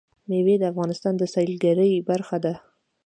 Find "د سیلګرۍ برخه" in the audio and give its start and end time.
1.17-2.37